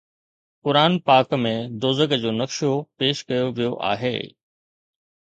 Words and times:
قرآن 0.63 0.93
پاڪ 1.07 1.27
۾ 1.43 1.51
دوزخ 1.83 2.09
جو 2.23 2.31
نقشو 2.39 2.71
پيش 2.97 3.17
ڪيو 3.27 3.45
ويو 3.55 3.73
آهي 3.91 4.15